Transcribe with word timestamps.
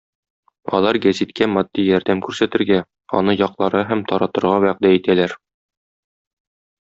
Алар 0.77 0.97
гәзиткә 1.01 1.47
матди 1.57 1.83
ярдәм 1.87 2.23
күрсәтергә, 2.27 2.79
аны 3.19 3.35
якларга 3.41 3.83
һәм 3.91 4.01
таратырга 4.13 4.55
вәгъдә 4.65 4.93
итәләр. 5.01 5.37